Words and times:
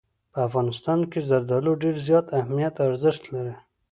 په 0.33 0.39
افغانستان 0.47 0.99
کې 1.11 1.19
زردالو 1.29 1.71
ډېر 1.83 1.95
زیات 2.07 2.25
اهمیت 2.39 2.75
او 2.83 2.87
ارزښت 2.91 3.23
لري. 3.33 3.55